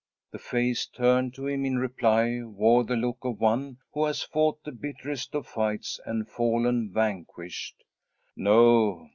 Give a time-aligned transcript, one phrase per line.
[0.31, 4.63] The face turned to him in reply wore the look of one who has fought
[4.63, 7.83] the bitterest of fights and fallen vanquished.
[8.35, 9.09] "No.